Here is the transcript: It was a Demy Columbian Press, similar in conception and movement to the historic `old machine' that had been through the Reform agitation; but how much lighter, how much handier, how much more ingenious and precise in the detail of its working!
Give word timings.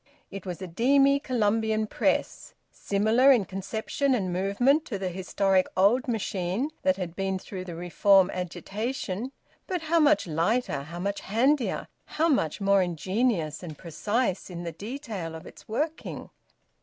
It 0.31 0.47
was 0.47 0.63
a 0.63 0.67
Demy 0.67 1.19
Columbian 1.19 1.85
Press, 1.85 2.55
similar 2.71 3.31
in 3.31 3.45
conception 3.45 4.15
and 4.15 4.33
movement 4.33 4.83
to 4.85 4.97
the 4.97 5.09
historic 5.09 5.67
`old 5.75 6.07
machine' 6.07 6.71
that 6.81 6.97
had 6.97 7.15
been 7.15 7.37
through 7.37 7.65
the 7.65 7.75
Reform 7.75 8.31
agitation; 8.33 9.31
but 9.67 9.83
how 9.83 9.99
much 9.99 10.25
lighter, 10.25 10.81
how 10.85 10.97
much 10.97 11.19
handier, 11.21 11.87
how 12.17 12.29
much 12.29 12.59
more 12.59 12.81
ingenious 12.81 13.61
and 13.61 13.77
precise 13.77 14.49
in 14.49 14.63
the 14.63 14.71
detail 14.71 15.35
of 15.35 15.45
its 15.45 15.67
working! 15.69 16.31